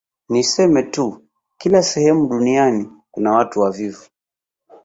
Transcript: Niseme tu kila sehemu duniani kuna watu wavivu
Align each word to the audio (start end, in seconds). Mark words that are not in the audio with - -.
Niseme 0.31 0.81
tu 0.93 1.05
kila 1.59 1.81
sehemu 1.83 2.27
duniani 2.27 2.89
kuna 3.11 3.31
watu 3.31 3.59
wavivu 3.59 4.09